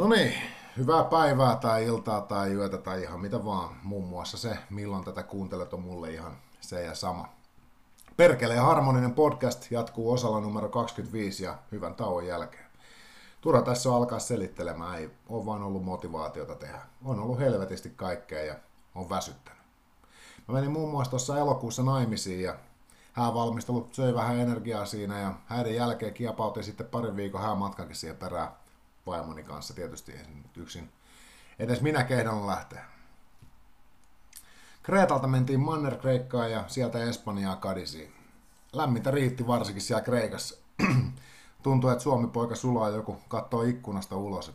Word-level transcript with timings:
No 0.00 0.08
niin, 0.08 0.34
hyvää 0.76 1.04
päivää 1.04 1.56
tai 1.56 1.84
iltaa 1.84 2.20
tai 2.20 2.52
yötä 2.52 2.78
tai 2.78 3.02
ihan 3.02 3.20
mitä 3.20 3.44
vaan. 3.44 3.76
Muun 3.82 4.08
muassa 4.08 4.38
se, 4.38 4.58
milloin 4.70 5.04
tätä 5.04 5.22
kuuntelet, 5.22 5.74
on 5.74 5.82
mulle 5.82 6.10
ihan 6.10 6.36
se 6.60 6.84
ja 6.84 6.94
sama. 6.94 7.28
Perkeleen 8.16 8.62
harmoninen 8.62 9.12
podcast 9.12 9.70
jatkuu 9.70 10.12
osalla 10.12 10.40
numero 10.40 10.68
25 10.68 11.44
ja 11.44 11.58
hyvän 11.72 11.94
tauon 11.94 12.26
jälkeen. 12.26 12.64
Turha 13.40 13.62
tässä 13.62 13.88
on 13.88 13.96
alkaa 13.96 14.18
selittelemään, 14.18 14.98
ei 14.98 15.10
ole 15.28 15.46
vaan 15.46 15.62
ollut 15.62 15.84
motivaatiota 15.84 16.54
tehdä. 16.54 16.80
On 17.04 17.20
ollut 17.20 17.38
helvetisti 17.38 17.90
kaikkea 17.96 18.44
ja 18.44 18.54
on 18.94 19.08
väsyttänyt. 19.08 19.62
Mä 20.48 20.54
menin 20.54 20.72
muun 20.72 20.90
muassa 20.90 21.10
tuossa 21.10 21.38
elokuussa 21.38 21.82
naimisiin 21.82 22.42
ja 22.42 22.54
häävalmistelut 23.12 23.94
söi 23.94 24.14
vähän 24.14 24.38
energiaa 24.38 24.86
siinä 24.86 25.20
ja 25.20 25.34
häiden 25.46 25.74
jälkeen 25.74 26.14
kiepautin 26.14 26.64
sitten 26.64 26.86
parin 26.86 27.16
viikon 27.16 27.42
häämatkankin 27.42 27.96
siihen 27.96 28.16
perään 28.16 28.48
vaimoni 29.06 29.42
kanssa 29.42 29.74
tietysti 29.74 30.12
yksin. 30.56 30.92
Edes 31.58 31.80
minä 31.80 32.04
kehdon 32.04 32.46
lähteä. 32.46 32.84
Kreetalta 34.82 35.26
mentiin 35.26 35.60
Manner 35.60 35.96
Kreikkaan 35.96 36.50
ja 36.50 36.64
sieltä 36.66 37.04
Espanjaa 37.04 37.56
Kadisiin. 37.56 38.12
Lämmintä 38.72 39.10
riitti 39.10 39.46
varsinkin 39.46 39.82
siellä 39.82 40.04
Kreikassa. 40.04 40.58
Tuntui, 41.62 41.92
että 41.92 42.02
Suomi-poika 42.02 42.54
sulaa 42.54 42.88
joku 42.88 43.16
kattoo 43.28 43.62
ikkunasta 43.62 44.16
ulos. 44.16 44.52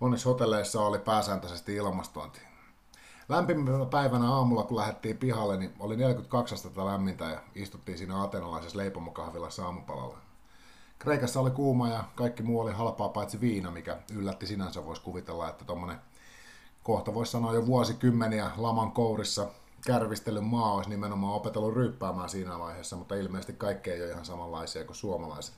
Onneksi 0.00 0.24
hotelleissa 0.24 0.80
oli 0.80 0.98
pääsääntöisesti 0.98 1.74
ilmastointi. 1.74 2.40
Lämpimänä 3.28 3.86
päivänä 3.86 4.30
aamulla, 4.30 4.62
kun 4.62 4.76
lähdettiin 4.76 5.18
pihalle, 5.18 5.56
niin 5.56 5.74
oli 5.80 5.96
42 5.96 6.54
astetta 6.54 6.86
lämmintä 6.86 7.24
ja 7.24 7.40
istuttiin 7.54 7.98
siinä 7.98 8.22
atenalaisessa 8.22 8.78
leipomokahvilassa 8.78 9.64
aamupalalla. 9.64 10.18
Kreikassa 11.02 11.40
oli 11.40 11.50
kuuma 11.50 11.88
ja 11.88 12.04
kaikki 12.14 12.42
muu 12.42 12.60
oli 12.60 12.72
halpaa 12.72 13.08
paitsi 13.08 13.40
viina, 13.40 13.70
mikä 13.70 13.98
yllätti 14.14 14.46
sinänsä. 14.46 14.86
Voisi 14.86 15.02
kuvitella, 15.02 15.48
että 15.48 15.64
tuommoinen 15.64 15.98
kohta 16.82 17.14
voisi 17.14 17.32
sanoa 17.32 17.54
jo 17.54 17.66
vuosikymmeniä 17.66 18.50
laman 18.56 18.92
kourissa 18.92 19.46
kärvistelyn 19.86 20.44
maa 20.44 20.72
olisi 20.72 20.90
nimenomaan 20.90 21.34
opetellut 21.34 21.74
ryppäämään 21.74 22.28
siinä 22.28 22.58
vaiheessa, 22.58 22.96
mutta 22.96 23.14
ilmeisesti 23.14 23.52
kaikki 23.52 23.90
ei 23.90 24.02
ole 24.02 24.10
ihan 24.10 24.24
samanlaisia 24.24 24.84
kuin 24.84 24.96
suomalaiset. 24.96 25.54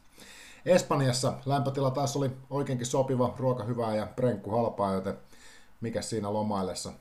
Espanjassa 0.67 1.33
lämpötila 1.47 1.91
taas 1.91 2.17
oli 2.17 2.31
oikeinkin 2.51 2.87
sopiva, 2.87 3.35
ruoka 3.39 3.65
hyvää 3.65 3.97
ja 3.97 4.07
prenkku 4.07 4.51
halpaa, 4.51 4.95
joten 4.95 5.19
mikä 5.81 6.03
siinä 6.03 6.33
lomaillessa 6.33 6.93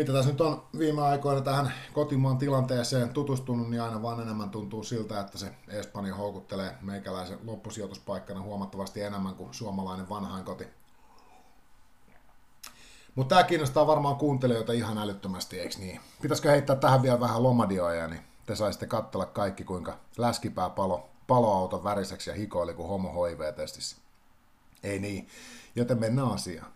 mitä 0.00 0.12
tässä 0.12 0.30
nyt 0.30 0.40
on 0.40 0.62
viime 0.78 1.02
aikoina 1.02 1.40
tähän 1.40 1.72
kotimaan 1.92 2.38
tilanteeseen 2.38 3.08
tutustunut, 3.08 3.70
niin 3.70 3.82
aina 3.82 4.02
vaan 4.02 4.20
enemmän 4.20 4.50
tuntuu 4.50 4.82
siltä, 4.82 5.20
että 5.20 5.38
se 5.38 5.54
Espanja 5.68 6.14
houkuttelee 6.14 6.76
meikäläisen 6.80 7.38
loppusijoituspaikkana 7.44 8.40
huomattavasti 8.40 9.02
enemmän 9.02 9.34
kuin 9.34 9.54
suomalainen 9.54 10.08
vanhainkoti. 10.08 10.66
Mutta 13.14 13.34
tämä 13.34 13.48
kiinnostaa 13.48 13.86
varmaan 13.86 14.16
kuuntelijoita 14.16 14.72
ihan 14.72 14.98
älyttömästi, 14.98 15.60
eikö 15.60 15.78
niin? 15.78 16.00
Pitäisikö 16.22 16.50
heittää 16.50 16.76
tähän 16.76 17.02
vielä 17.02 17.20
vähän 17.20 17.42
lomadioja, 17.42 18.08
niin 18.08 18.22
te 18.46 18.56
saisitte 18.56 18.86
katsella 18.86 19.26
kaikki, 19.26 19.64
kuinka 19.64 19.98
läskipää 20.18 20.70
palo, 20.70 21.08
paloauton 21.26 21.84
väriseksi 21.84 22.30
ja 22.30 22.36
hikoili 22.36 22.74
kuin 22.74 22.88
homo 22.88 23.24
HIV-testissä. 23.24 23.96
Ei 24.82 24.98
niin, 24.98 25.28
joten 25.76 26.00
mennään 26.00 26.32
asiaan. 26.32 26.72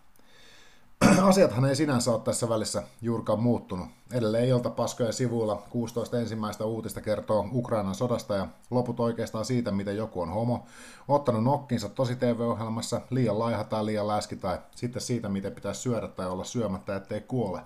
Asiathan 1.23 1.65
ei 1.65 1.75
sinänsä 1.75 2.11
ole 2.11 2.21
tässä 2.21 2.49
välissä 2.49 2.83
juurikaan 3.01 3.39
muuttunut. 3.39 3.87
Edelleen 4.11 4.47
iltapaskojen 4.47 5.13
sivuilla 5.13 5.63
16 5.69 6.19
ensimmäistä 6.19 6.65
uutista 6.65 7.01
kertoo 7.01 7.49
Ukrainan 7.53 7.95
sodasta 7.95 8.35
ja 8.35 8.47
loput 8.71 8.99
oikeastaan 8.99 9.45
siitä, 9.45 9.71
miten 9.71 9.97
joku 9.97 10.21
on 10.21 10.29
homo, 10.29 10.65
ottanut 11.07 11.43
nokkinsa 11.43 11.89
tosi 11.89 12.15
TV-ohjelmassa, 12.15 13.01
liian 13.09 13.39
laiha 13.39 13.63
tai 13.63 13.85
liian 13.85 14.07
läski 14.07 14.35
tai 14.35 14.57
sitten 14.75 15.01
siitä, 15.01 15.29
miten 15.29 15.51
pitäisi 15.51 15.81
syödä 15.81 16.07
tai 16.07 16.27
olla 16.27 16.43
syömättä, 16.43 16.95
ettei 16.95 17.21
kuole. 17.21 17.61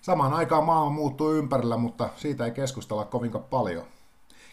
Samaan 0.00 0.32
aikaan 0.32 0.64
maailma 0.64 0.90
muuttuu 0.90 1.32
ympärillä, 1.32 1.76
mutta 1.76 2.08
siitä 2.16 2.44
ei 2.44 2.50
keskustella 2.50 3.04
kovinkaan 3.04 3.44
paljon. 3.44 3.84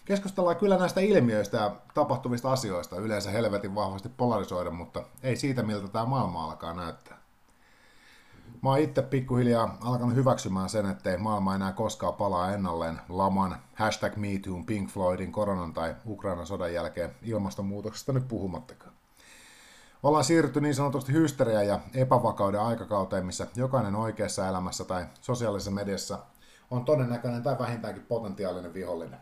Keskustellaan 0.08 0.56
kyllä 0.56 0.78
näistä 0.78 1.02
ilmiöistä 1.02 1.58
ja 1.58 1.76
tapahtuvista 1.94 2.52
asioista 2.52 2.96
yleensä 2.96 3.32
helvetin 3.32 3.76
vahvasti 3.76 4.10
polarisoida, 4.10 4.72
mutta 4.72 5.04
ei 5.24 5.36
siitä, 5.36 5.64
miltä 5.64 5.88
tämä 5.88 6.06
maailma 6.06 6.44
alkaa 6.44 6.74
näyttää. 6.74 7.18
Mä 8.62 8.70
oon 8.70 8.80
itse 8.80 9.02
pikkuhiljaa 9.02 9.78
alkanut 9.82 10.16
hyväksymään 10.16 10.70
sen, 10.70 10.86
ettei 10.86 11.18
maailma 11.18 11.56
enää 11.56 11.72
koskaan 11.72 12.14
palaa 12.14 12.54
ennalleen 12.54 13.02
laman, 13.10 13.58
hashtag 13.76 14.16
MeToo, 14.16 14.64
Pink 14.66 14.90
Floydin, 14.90 15.32
koronan 15.32 15.74
tai 15.74 15.96
Ukrainan 16.06 16.48
sodan 16.48 16.74
jälkeen 16.74 17.16
ilmastonmuutoksesta 17.22 18.14
nyt 18.14 18.28
puhumattakaan. 18.28 18.94
Ollaan 20.04 20.24
siirrytty 20.24 20.62
niin 20.62 20.76
sanotusti 20.76 21.14
hysteria 21.14 21.64
ja 21.64 21.80
epävakauden 21.94 22.62
aikakauteen, 22.62 23.26
missä 23.26 23.48
jokainen 23.56 23.96
oikeassa 23.96 24.48
elämässä 24.48 24.86
tai 24.86 25.06
sosiaalisessa 25.22 25.72
mediassa 25.72 26.20
on 26.72 26.86
todennäköinen 26.86 27.44
tai 27.44 27.60
vähintäänkin 27.60 28.06
potentiaalinen 28.08 28.74
vihollinen 28.74 29.20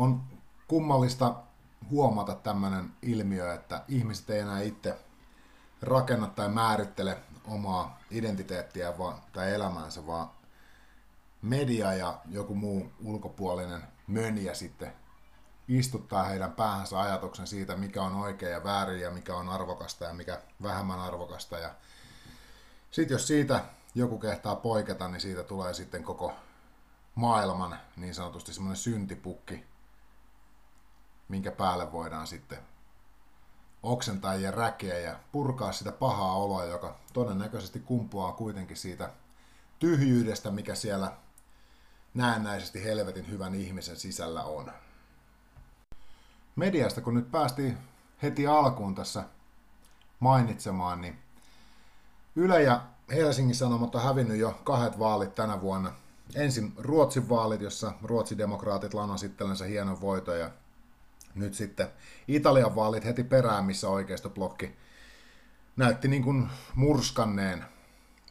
on 0.00 0.22
kummallista 0.68 1.34
huomata 1.90 2.34
tämmöinen 2.34 2.92
ilmiö, 3.02 3.54
että 3.54 3.84
ihmiset 3.88 4.30
ei 4.30 4.40
enää 4.40 4.60
itse 4.60 4.98
rakenna 5.82 6.26
tai 6.26 6.48
määrittele 6.48 7.18
omaa 7.44 7.98
identiteettiä 8.10 8.98
vaan, 8.98 9.22
tai 9.32 9.54
elämäänsä, 9.54 10.06
vaan 10.06 10.30
media 11.42 11.94
ja 11.94 12.20
joku 12.30 12.54
muu 12.54 12.92
ulkopuolinen 13.04 13.82
mönjä 14.06 14.54
sitten 14.54 14.92
istuttaa 15.68 16.24
heidän 16.24 16.52
päähänsä 16.52 17.00
ajatuksen 17.00 17.46
siitä, 17.46 17.76
mikä 17.76 18.02
on 18.02 18.14
oikein 18.14 18.52
ja 18.52 18.64
väärin 18.64 19.00
ja 19.00 19.10
mikä 19.10 19.36
on 19.36 19.48
arvokasta 19.48 20.04
ja 20.04 20.14
mikä 20.14 20.42
vähemmän 20.62 21.00
arvokasta. 21.00 21.58
Ja 21.58 21.74
sitten 22.90 23.14
jos 23.14 23.26
siitä 23.26 23.64
joku 23.94 24.18
kehtaa 24.18 24.56
poiketa, 24.56 25.08
niin 25.08 25.20
siitä 25.20 25.42
tulee 25.42 25.74
sitten 25.74 26.04
koko 26.04 26.32
maailman 27.14 27.78
niin 27.96 28.14
sanotusti 28.14 28.52
semmoinen 28.52 28.76
syntipukki, 28.76 29.69
minkä 31.30 31.50
päälle 31.50 31.92
voidaan 31.92 32.26
sitten 32.26 32.58
oksentaa 33.82 34.34
ja 34.34 34.50
räkeä 34.50 34.98
ja 34.98 35.16
purkaa 35.32 35.72
sitä 35.72 35.92
pahaa 35.92 36.34
oloa, 36.34 36.64
joka 36.64 36.96
todennäköisesti 37.12 37.80
kumpuaa 37.80 38.32
kuitenkin 38.32 38.76
siitä 38.76 39.10
tyhjyydestä, 39.78 40.50
mikä 40.50 40.74
siellä 40.74 41.12
näennäisesti 42.14 42.84
helvetin 42.84 43.30
hyvän 43.30 43.54
ihmisen 43.54 43.96
sisällä 43.96 44.44
on. 44.44 44.72
Mediasta 46.56 47.00
kun 47.00 47.14
nyt 47.14 47.30
päästiin 47.30 47.78
heti 48.22 48.46
alkuun 48.46 48.94
tässä 48.94 49.24
mainitsemaan, 50.20 51.00
niin 51.00 51.18
Yle 52.36 52.62
ja 52.62 52.82
Helsingin 53.10 53.54
Sanomat 53.54 53.94
on 53.94 54.02
hävinnyt 54.02 54.38
jo 54.38 54.60
kahdet 54.64 54.98
vaalit 54.98 55.34
tänä 55.34 55.60
vuonna. 55.60 55.92
Ensin 56.34 56.72
Ruotsin 56.78 57.28
vaalit, 57.28 57.60
jossa 57.60 57.92
ruotsidemokraatit 58.02 58.94
lanasivat 58.94 59.68
hienon 59.68 60.00
voiton 60.00 60.38
ja 60.38 60.50
nyt 61.34 61.54
sitten 61.54 61.88
Italian 62.28 62.74
vaalit 62.74 63.04
heti 63.04 63.24
perään, 63.24 63.64
missä 63.64 63.88
oikeistoblokki 63.88 64.76
näytti 65.76 66.08
niin 66.08 66.22
kuin 66.22 66.48
murskanneen 66.74 67.64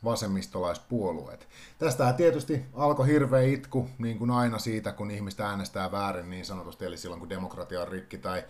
vasemmistolaispuolueet. 0.04 1.48
Tästä 1.78 2.14
tietysti 2.14 2.66
alkoi 2.74 3.08
hirveä 3.08 3.42
itku, 3.42 3.90
niin 3.98 4.18
kuin 4.18 4.32
aina 4.32 4.60
siitä, 4.60 4.92
kun 4.92 5.12
ihmistä 5.12 5.50
äänestää 5.50 5.92
väärin 5.92 6.30
niin 6.30 6.46
sanotusti, 6.46 6.86
eli 6.86 6.98
silloin 6.98 7.20
kun 7.20 7.30
demokratia 7.30 7.82
on 7.82 7.88
rikki 7.88 8.18
tai 8.18 8.44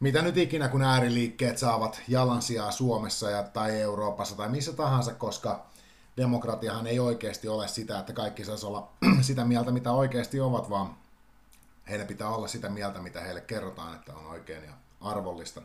mitä 0.00 0.22
nyt 0.22 0.36
ikinä, 0.36 0.68
kun 0.68 0.82
ääriliikkeet 0.82 1.58
saavat 1.58 2.02
jalansijaa 2.08 2.70
Suomessa 2.70 3.30
ja, 3.30 3.42
tai 3.42 3.80
Euroopassa 3.80 4.36
tai 4.36 4.48
missä 4.48 4.72
tahansa, 4.72 5.14
koska 5.14 5.66
demokratiahan 6.16 6.86
ei 6.86 6.98
oikeasti 6.98 7.48
ole 7.48 7.68
sitä, 7.68 7.98
että 7.98 8.12
kaikki 8.12 8.44
saisi 8.44 8.66
olla 8.66 8.88
sitä 9.20 9.44
mieltä, 9.44 9.70
mitä 9.70 9.92
oikeasti 9.92 10.40
ovat, 10.40 10.70
vaan 10.70 10.96
heidän 11.88 12.06
pitää 12.06 12.28
olla 12.28 12.48
sitä 12.48 12.68
mieltä, 12.68 13.02
mitä 13.02 13.20
heille 13.20 13.40
kerrotaan, 13.40 13.94
että 13.94 14.14
on 14.14 14.26
oikein 14.26 14.64
ja 14.64 14.72
arvollista. 15.00 15.62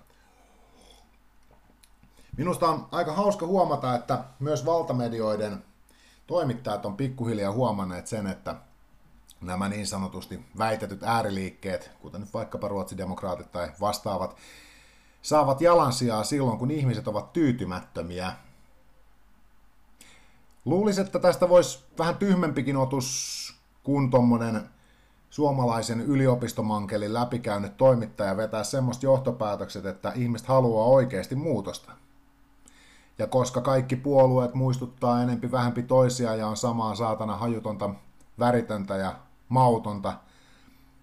Minusta 2.37 2.69
on 2.69 2.87
aika 2.91 3.13
hauska 3.13 3.45
huomata, 3.45 3.95
että 3.95 4.23
myös 4.39 4.65
valtamedioiden 4.65 5.63
toimittajat 6.27 6.85
on 6.85 6.97
pikkuhiljaa 6.97 7.51
huomanneet 7.51 8.07
sen, 8.07 8.27
että 8.27 8.55
nämä 9.41 9.69
niin 9.69 9.87
sanotusti 9.87 10.45
väitetyt 10.57 11.03
ääriliikkeet, 11.03 11.91
kuten 12.01 12.21
nyt 12.21 12.33
vaikkapa 12.33 12.67
ruotsidemokraatit 12.67 13.51
tai 13.51 13.71
vastaavat, 13.81 14.37
saavat 15.21 15.61
jalansijaa 15.61 16.23
silloin, 16.23 16.59
kun 16.59 16.71
ihmiset 16.71 17.07
ovat 17.07 17.33
tyytymättömiä. 17.33 18.33
Luulisin, 20.65 21.05
että 21.05 21.19
tästä 21.19 21.49
voisi 21.49 21.83
vähän 21.97 22.17
tyhmempikin 22.17 22.77
otus 22.77 23.55
kuin 23.83 24.11
tuommoinen 24.11 24.69
suomalaisen 25.33 26.01
yliopistomankelin 26.01 27.13
läpikäynyt 27.13 27.77
toimittaja 27.77 28.37
vetää 28.37 28.63
semmoista 28.63 29.05
johtopäätökset, 29.05 29.85
että 29.85 30.11
ihmiset 30.15 30.47
haluaa 30.47 30.85
oikeasti 30.85 31.35
muutosta. 31.35 31.91
Ja 33.17 33.27
koska 33.27 33.61
kaikki 33.61 33.95
puolueet 33.95 34.53
muistuttaa 34.53 35.21
enempi 35.23 35.51
vähempi 35.51 35.83
toisia 35.83 36.35
ja 36.35 36.47
on 36.47 36.57
samaa 36.57 36.95
saatana 36.95 37.37
hajutonta, 37.37 37.89
väritöntä 38.39 38.97
ja 38.97 39.15
mautonta 39.49 40.13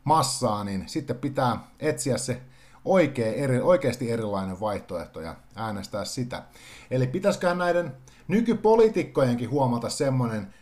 massaa, 0.04 0.64
niin 0.64 0.88
sitten 0.88 1.18
pitää 1.18 1.60
etsiä 1.80 2.18
se 2.18 2.42
oikea, 2.84 3.32
eri, 3.32 3.60
oikeasti 3.60 4.10
erilainen 4.10 4.60
vaihtoehto 4.60 5.20
ja 5.20 5.36
äänestää 5.56 6.04
sitä. 6.04 6.42
Eli 6.90 7.06
pitäisiköhän 7.06 7.58
näiden 7.58 7.96
nykypoliitikkojenkin 8.28 9.50
huomata 9.50 9.88
semmoinen 9.88 10.54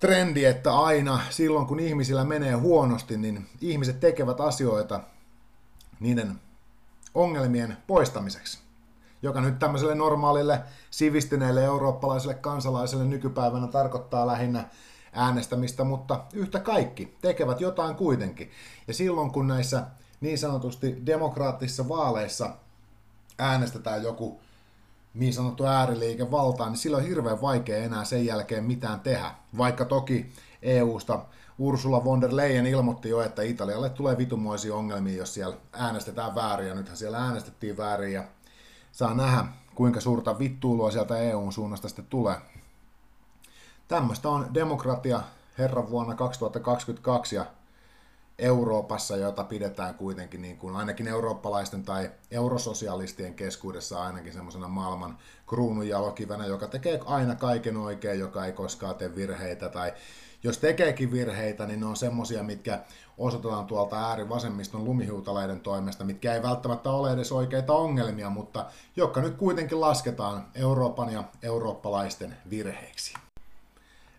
trendi, 0.00 0.44
että 0.44 0.78
aina 0.78 1.20
silloin 1.30 1.66
kun 1.66 1.80
ihmisillä 1.80 2.24
menee 2.24 2.52
huonosti, 2.52 3.16
niin 3.16 3.46
ihmiset 3.60 4.00
tekevät 4.00 4.40
asioita 4.40 5.00
niiden 6.00 6.40
ongelmien 7.14 7.76
poistamiseksi 7.86 8.64
joka 9.24 9.40
nyt 9.40 9.58
tämmöiselle 9.58 9.94
normaalille 9.94 10.60
sivistyneelle 10.90 11.64
eurooppalaiselle 11.64 12.34
kansalaiselle 12.34 13.04
nykypäivänä 13.04 13.66
tarkoittaa 13.66 14.26
lähinnä 14.26 14.68
äänestämistä, 15.12 15.84
mutta 15.84 16.24
yhtä 16.32 16.60
kaikki 16.60 17.16
tekevät 17.20 17.60
jotain 17.60 17.94
kuitenkin. 17.94 18.50
Ja 18.88 18.94
silloin 18.94 19.30
kun 19.30 19.48
näissä 19.48 19.86
niin 20.20 20.38
sanotusti 20.38 21.02
demokraattisissa 21.06 21.88
vaaleissa 21.88 22.50
äänestetään 23.38 24.02
joku 24.02 24.40
niin 25.14 25.34
sanottu 25.34 25.66
ääriliike 25.66 26.30
valtaan, 26.30 26.72
niin 26.72 26.78
silloin 26.78 27.02
on 27.02 27.08
hirveän 27.08 27.40
vaikea 27.40 27.84
enää 27.84 28.04
sen 28.04 28.26
jälkeen 28.26 28.64
mitään 28.64 29.00
tehdä. 29.00 29.30
Vaikka 29.58 29.84
toki 29.84 30.32
EUsta 30.62 31.20
Ursula 31.58 32.04
von 32.04 32.20
der 32.20 32.36
Leyen 32.36 32.66
ilmoitti 32.66 33.08
jo, 33.08 33.22
että 33.22 33.42
Italialle 33.42 33.90
tulee 33.90 34.18
vitumoisia 34.18 34.74
ongelmia, 34.74 35.16
jos 35.16 35.34
siellä 35.34 35.56
äänestetään 35.72 36.34
väärin, 36.34 36.68
ja 36.68 36.74
nythän 36.74 36.96
siellä 36.96 37.18
äänestettiin 37.18 37.76
väärin, 37.76 38.12
ja 38.12 38.24
saa 38.92 39.14
nähdä, 39.14 39.44
kuinka 39.74 40.00
suurta 40.00 40.38
vittuulua 40.38 40.90
sieltä 40.90 41.18
EUn 41.18 41.52
suunnasta 41.52 41.88
sitten 41.88 42.06
tulee. 42.06 42.36
Tämmöistä 43.88 44.28
on 44.28 44.54
demokratia 44.54 45.20
herran 45.58 45.90
vuonna 45.90 46.14
2022 46.14 47.36
ja 47.36 47.46
Euroopassa, 48.38 49.16
jota 49.16 49.44
pidetään 49.44 49.94
kuitenkin 49.94 50.42
niin 50.42 50.56
kuin 50.56 50.76
ainakin 50.76 51.08
eurooppalaisten 51.08 51.82
tai 51.82 52.10
eurososialistien 52.30 53.34
keskuudessa 53.34 54.02
ainakin 54.02 54.32
semmoisena 54.32 54.68
maailman 54.68 55.18
kruununjalokivenä, 55.46 56.46
joka 56.46 56.66
tekee 56.68 57.00
aina 57.04 57.34
kaiken 57.34 57.76
oikein, 57.76 58.20
joka 58.20 58.46
ei 58.46 58.52
koskaan 58.52 58.94
tee 58.94 59.14
virheitä 59.14 59.68
tai 59.68 59.92
jos 60.44 60.58
tekeekin 60.58 61.12
virheitä, 61.12 61.66
niin 61.66 61.80
ne 61.80 61.86
on 61.86 61.96
semmosia, 61.96 62.42
mitkä 62.42 62.80
osoitetaan 63.18 63.66
tuolta 63.66 64.08
äärivasemmiston 64.08 64.84
lumihuutaleiden 64.84 65.60
toimesta, 65.60 66.04
mitkä 66.04 66.34
ei 66.34 66.42
välttämättä 66.42 66.90
ole 66.90 67.12
edes 67.12 67.32
oikeita 67.32 67.72
ongelmia, 67.72 68.30
mutta 68.30 68.66
jotka 68.96 69.20
nyt 69.20 69.36
kuitenkin 69.36 69.80
lasketaan 69.80 70.46
Euroopan 70.54 71.12
ja 71.12 71.24
eurooppalaisten 71.42 72.36
virheiksi. 72.50 73.14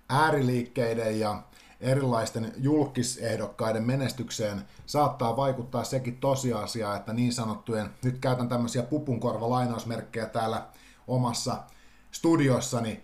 Ääriliikkeiden 0.10 1.20
ja 1.20 1.42
erilaisten 1.82 2.54
julkisehdokkaiden 2.58 3.84
menestykseen 3.84 4.62
saattaa 4.86 5.38
vaikuttaa 5.38 5.84
sekin 5.84 6.18
tosiasia, 6.18 6.96
että 6.96 7.14
niin 7.14 7.34
sanottujen, 7.34 7.90
nyt 8.04 8.18
käytän 8.18 8.50
tämmöisiä 8.50 8.84
pupunkorva-lainausmerkkejä 8.84 10.26
täällä 10.26 10.68
omassa 11.08 11.58
studiossani, 12.12 13.04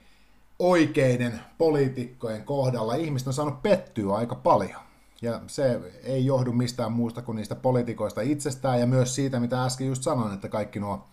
oikeiden 0.59 1.41
poliitikkojen 1.57 2.43
kohdalla 2.43 2.95
ihmiset 2.95 3.27
on 3.27 3.33
saanut 3.33 3.63
pettyä 3.63 4.15
aika 4.15 4.35
paljon. 4.35 4.81
Ja 5.21 5.41
se 5.47 5.81
ei 6.03 6.25
johdu 6.25 6.51
mistään 6.51 6.91
muusta 6.91 7.21
kuin 7.21 7.35
niistä 7.35 7.55
poliitikoista 7.55 8.21
itsestään 8.21 8.79
ja 8.79 8.87
myös 8.87 9.15
siitä, 9.15 9.39
mitä 9.39 9.65
äsken 9.65 9.87
just 9.87 10.03
sanoin, 10.03 10.33
että 10.33 10.49
kaikki 10.49 10.79
nuo 10.79 11.07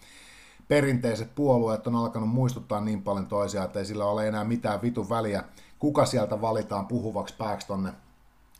perinteiset 0.69 1.35
puolueet 1.35 1.87
on 1.87 1.97
alkanut 1.97 2.29
muistuttaa 2.29 2.81
niin 2.81 3.03
paljon 3.03 3.27
toisiaan, 3.27 3.67
että 3.67 3.79
ei 3.79 3.85
sillä 3.85 4.05
ole 4.05 4.29
enää 4.29 4.45
mitään 4.45 4.83
vitun 4.83 5.09
väliä, 5.09 5.45
kuka 5.79 6.07
sieltä 6.07 6.41
valitaan 6.41 6.87
puhuvaksi 6.87 7.35
pääksi 7.39 7.67
tonne 7.67 7.93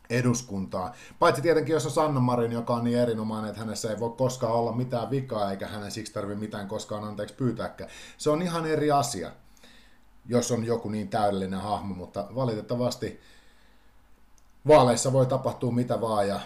eduskuntaa. 0.09 0.93
Paitsi 1.19 1.41
tietenkin, 1.41 1.73
jos 1.73 1.85
on 1.85 1.91
Sanna 1.91 2.19
Marin, 2.19 2.51
joka 2.51 2.73
on 2.73 2.83
niin 2.83 2.97
erinomainen, 2.97 3.49
että 3.49 3.61
hänessä 3.61 3.89
ei 3.89 3.99
voi 3.99 4.09
koskaan 4.17 4.53
olla 4.53 4.71
mitään 4.71 5.09
vikaa, 5.09 5.51
eikä 5.51 5.67
hänen 5.67 5.91
siksi 5.91 6.13
tarvitse 6.13 6.39
mitään 6.39 6.67
koskaan 6.67 7.03
anteeksi 7.03 7.35
pyytääkään. 7.35 7.89
Se 8.17 8.29
on 8.29 8.41
ihan 8.41 8.65
eri 8.65 8.91
asia 8.91 9.31
jos 10.29 10.51
on 10.51 10.65
joku 10.65 10.89
niin 10.89 11.09
täydellinen 11.09 11.61
hahmo, 11.61 11.95
mutta 11.95 12.27
valitettavasti 12.35 13.19
vaaleissa 14.67 15.13
voi 15.13 15.25
tapahtua 15.25 15.71
mitä 15.71 16.01
vaan 16.01 16.27
ja 16.27 16.39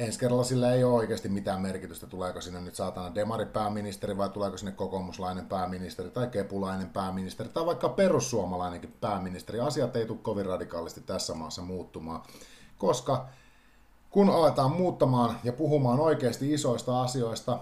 ensi 0.00 0.18
kerralla 0.18 0.44
sillä 0.44 0.72
ei 0.72 0.84
ole 0.84 0.94
oikeasti 0.94 1.28
mitään 1.28 1.60
merkitystä, 1.60 2.06
tuleeko 2.06 2.40
sinne 2.40 2.60
nyt 2.60 2.74
saatana 2.74 3.14
demaripääministeri 3.14 4.16
vai 4.16 4.28
tuleeko 4.28 4.56
sinne 4.56 4.72
kokoomuslainen 4.72 5.46
pääministeri 5.46 6.10
tai 6.10 6.26
kepulainen 6.26 6.90
pääministeri 6.90 7.48
tai 7.48 7.66
vaikka 7.66 7.88
perussuomalainenkin 7.88 8.94
pääministeri. 9.00 9.60
Asiat 9.60 9.96
ei 9.96 10.06
tule 10.06 10.18
kovin 10.22 10.46
radikaalisti 10.46 11.00
tässä 11.00 11.34
maassa 11.34 11.62
muuttumaan, 11.62 12.22
koska 12.78 13.28
kun 14.10 14.30
aletaan 14.30 14.72
muuttamaan 14.72 15.38
ja 15.44 15.52
puhumaan 15.52 16.00
oikeasti 16.00 16.52
isoista 16.52 17.02
asioista, 17.02 17.58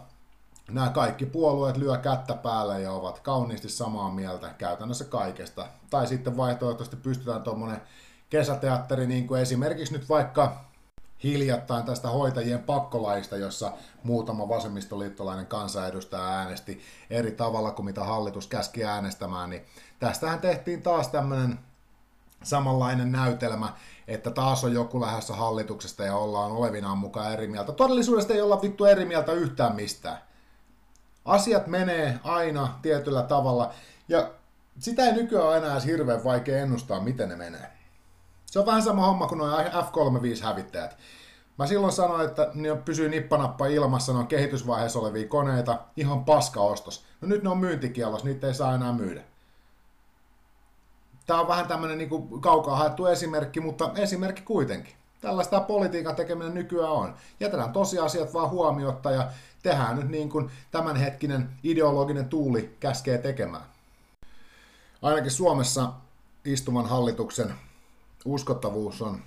nämä 0.70 0.90
kaikki 0.90 1.26
puolueet 1.26 1.76
lyö 1.76 1.96
kättä 1.96 2.34
päälle 2.34 2.80
ja 2.80 2.92
ovat 2.92 3.20
kauniisti 3.20 3.68
samaa 3.68 4.10
mieltä 4.10 4.54
käytännössä 4.58 5.04
kaikesta. 5.04 5.66
Tai 5.90 6.06
sitten 6.06 6.36
vaihtoehtoisesti 6.36 6.96
pystytään 6.96 7.42
tuommoinen 7.42 7.80
kesäteatteri, 8.30 9.06
niin 9.06 9.26
kuin 9.26 9.40
esimerkiksi 9.40 9.94
nyt 9.94 10.08
vaikka 10.08 10.67
hiljattain 11.22 11.84
tästä 11.84 12.08
hoitajien 12.08 12.62
pakkolaista, 12.62 13.36
jossa 13.36 13.72
muutama 14.02 14.48
vasemmistoliittolainen 14.48 15.46
kansanedustaja 15.46 16.28
äänesti 16.28 16.80
eri 17.10 17.32
tavalla 17.32 17.70
kuin 17.70 17.86
mitä 17.86 18.04
hallitus 18.04 18.46
käski 18.46 18.84
äänestämään, 18.84 19.50
niin 19.50 19.64
tästähän 19.98 20.40
tehtiin 20.40 20.82
taas 20.82 21.08
tämmöinen 21.08 21.58
samanlainen 22.42 23.12
näytelmä, 23.12 23.72
että 24.08 24.30
taas 24.30 24.64
on 24.64 24.72
joku 24.72 25.00
lähdössä 25.00 25.34
hallituksesta 25.34 26.04
ja 26.04 26.16
ollaan 26.16 26.52
olevinaan 26.52 26.98
mukaan 26.98 27.32
eri 27.32 27.46
mieltä. 27.46 27.72
Todellisuudesta 27.72 28.32
ei 28.32 28.40
olla 28.40 28.62
vittu 28.62 28.84
eri 28.84 29.04
mieltä 29.04 29.32
yhtään 29.32 29.76
mistään. 29.76 30.18
Asiat 31.24 31.66
menee 31.66 32.20
aina 32.24 32.78
tietyllä 32.82 33.22
tavalla, 33.22 33.74
ja 34.08 34.30
sitä 34.78 35.06
ei 35.06 35.12
nykyään 35.12 35.56
enää 35.56 35.72
edes 35.72 35.86
hirveän 35.86 36.24
vaikea 36.24 36.58
ennustaa, 36.58 37.00
miten 37.00 37.28
ne 37.28 37.36
menee. 37.36 37.77
Se 38.50 38.58
on 38.58 38.66
vähän 38.66 38.82
sama 38.82 39.06
homma 39.06 39.26
kuin 39.26 39.38
nuo 39.38 39.48
F-35-hävittäjät. 39.58 40.96
Mä 41.58 41.66
silloin 41.66 41.92
sanoin, 41.92 42.28
että 42.28 42.50
ne 42.54 42.76
pysyy 42.84 43.08
nippanappa 43.08 43.66
ilmassa, 43.66 44.12
ne 44.12 44.18
on 44.18 44.26
kehitysvaiheessa 44.26 44.98
olevia 44.98 45.28
koneita, 45.28 45.78
ihan 45.96 46.24
paska 46.24 46.60
ostos. 46.60 47.04
No 47.20 47.28
nyt 47.28 47.42
ne 47.42 47.48
on 47.48 47.58
myyntikielos, 47.58 48.24
niitä 48.24 48.46
ei 48.46 48.54
saa 48.54 48.74
enää 48.74 48.92
myydä. 48.92 49.22
Tämä 51.26 51.40
on 51.40 51.48
vähän 51.48 51.68
tämmöinen 51.68 51.98
niin 51.98 52.40
kaukaa 52.40 52.76
haettu 52.76 53.06
esimerkki, 53.06 53.60
mutta 53.60 53.90
esimerkki 53.96 54.42
kuitenkin. 54.42 54.94
Tällaista 55.20 55.60
politiikan 55.60 56.16
tekeminen 56.16 56.54
nykyään 56.54 56.92
on. 56.92 57.14
Jätetään 57.40 57.72
tosiasiat 57.72 58.34
vaan 58.34 58.50
huomiota 58.50 59.10
ja 59.10 59.30
tehdään 59.62 59.96
nyt 59.96 60.08
niin 60.08 60.28
kuin 60.28 60.50
tämänhetkinen 60.70 61.50
ideologinen 61.62 62.28
tuuli 62.28 62.76
käskee 62.80 63.18
tekemään. 63.18 63.64
Ainakin 65.02 65.30
Suomessa 65.30 65.92
istuvan 66.44 66.86
hallituksen 66.86 67.54
uskottavuus 68.24 69.02
on 69.02 69.20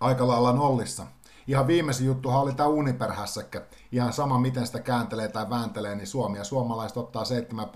aika 0.00 0.28
lailla 0.28 0.52
nollissa. 0.52 1.06
Ihan 1.46 1.66
viimeisin 1.66 2.06
juttu 2.06 2.28
oli 2.30 2.52
tämä 2.52 2.68
Uniper-hässäkkä. 2.68 3.62
Ihan 3.92 4.12
sama 4.12 4.38
miten 4.38 4.66
sitä 4.66 4.80
kääntelee 4.80 5.28
tai 5.28 5.50
vääntelee, 5.50 5.94
niin 5.94 6.06
Suomi 6.06 6.38
ja 6.38 6.44
suomalaiset 6.44 6.96
ottaa 6.96 7.24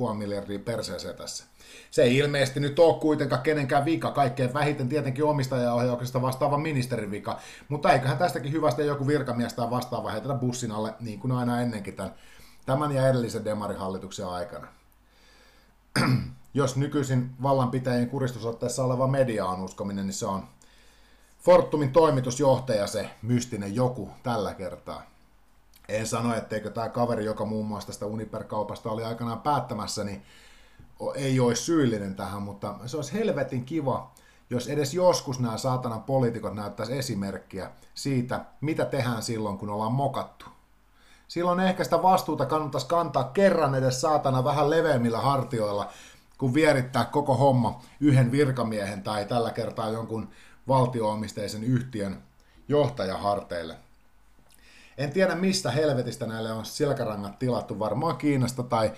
7,5 0.08 0.14
miljardia 0.14 0.58
perseeseen 0.58 1.16
tässä. 1.16 1.44
Se 1.90 2.02
ei 2.02 2.16
ilmeisesti 2.16 2.60
nyt 2.60 2.78
ole 2.78 3.00
kuitenkaan 3.00 3.42
kenenkään 3.42 3.84
vika, 3.84 4.10
kaikkein 4.10 4.54
vähiten 4.54 4.88
tietenkin 4.88 5.24
omistajaohjauksesta 5.24 6.22
vastaava 6.22 6.58
ministerin 6.58 7.10
vika, 7.10 7.40
mutta 7.68 7.92
eiköhän 7.92 8.18
tästäkin 8.18 8.52
hyvästä 8.52 8.82
joku 8.82 9.06
virkamies 9.06 9.54
tai 9.54 9.70
vastaava 9.70 10.10
heitetä 10.10 10.34
bussin 10.34 10.72
alle, 10.72 10.94
niin 11.00 11.20
kuin 11.20 11.32
aina 11.32 11.60
ennenkin 11.60 11.96
tämän, 11.96 12.14
tämän 12.66 12.92
ja 12.92 13.08
edellisen 13.08 13.44
demarihallituksen 13.44 14.26
aikana. 14.26 14.66
Jos 16.54 16.76
nykyisin 16.76 17.30
vallanpitäjien 17.42 18.10
kuristusotteessa 18.10 18.84
oleva 18.84 19.06
media 19.06 19.46
on 19.46 19.60
uskominen, 19.60 20.06
niin 20.06 20.14
se 20.14 20.26
on 20.26 20.44
Fortumin 21.38 21.92
toimitusjohtaja 21.92 22.86
se 22.86 23.10
mystinen 23.22 23.74
joku 23.74 24.10
tällä 24.22 24.54
kertaa. 24.54 25.02
En 25.88 26.06
sano, 26.06 26.34
etteikö 26.34 26.70
tämä 26.70 26.88
kaveri, 26.88 27.24
joka 27.24 27.44
muun 27.44 27.66
muassa 27.66 27.86
tästä 27.86 28.06
Uniper-kaupasta 28.06 28.90
oli 28.90 29.04
aikanaan 29.04 29.40
päättämässä, 29.40 30.04
niin 30.04 30.22
ei 31.14 31.40
olisi 31.40 31.62
syyllinen 31.62 32.14
tähän, 32.14 32.42
mutta 32.42 32.74
se 32.86 32.96
olisi 32.96 33.12
helvetin 33.12 33.64
kiva, 33.64 34.10
jos 34.50 34.68
edes 34.68 34.94
joskus 34.94 35.40
nämä 35.40 35.58
saatanan 35.58 36.02
poliitikot 36.02 36.54
näyttäisi 36.54 36.98
esimerkkiä 36.98 37.70
siitä, 37.94 38.44
mitä 38.60 38.84
tehdään 38.84 39.22
silloin, 39.22 39.58
kun 39.58 39.70
ollaan 39.70 39.92
mokattu. 39.92 40.44
Silloin 41.28 41.60
ehkä 41.60 41.84
sitä 41.84 42.02
vastuuta 42.02 42.46
kannattaisi 42.46 42.86
kantaa 42.86 43.24
kerran 43.24 43.74
edes 43.74 44.00
saatana 44.00 44.44
vähän 44.44 44.70
leveämmillä 44.70 45.18
hartioilla, 45.18 45.88
kun 46.42 46.54
vierittää 46.54 47.04
koko 47.04 47.34
homma 47.34 47.82
yhden 48.00 48.32
virkamiehen 48.32 49.02
tai 49.02 49.24
tällä 49.24 49.50
kertaa 49.50 49.88
jonkun 49.88 50.28
valtioomisteisen 50.68 51.64
yhtiön 51.64 52.22
johtajaharteille. 52.68 53.76
En 54.98 55.12
tiedä 55.12 55.34
mistä 55.34 55.70
helvetistä 55.70 56.26
näille 56.26 56.52
on 56.52 56.64
selkärangat 56.64 57.38
tilattu, 57.38 57.78
varmaan 57.78 58.16
Kiinasta 58.16 58.62
tai 58.62 58.92